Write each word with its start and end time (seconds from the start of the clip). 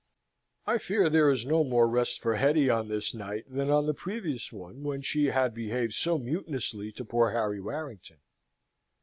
I 0.65 0.79
fear 0.79 1.11
there 1.11 1.29
is 1.29 1.45
no 1.45 1.63
more 1.63 1.87
rest 1.87 2.21
for 2.21 2.35
Hetty 2.37 2.71
on 2.71 2.87
this 2.87 3.13
night 3.13 3.45
than 3.47 3.69
on 3.69 3.85
the 3.85 3.93
previous 3.93 4.51
one, 4.51 4.81
when 4.81 5.03
she 5.03 5.25
had 5.25 5.53
behaved 5.53 5.93
so 5.93 6.17
mutinously 6.17 6.91
to 6.95 7.05
poor 7.05 7.29
Harry 7.33 7.61
Warrington. 7.61 8.17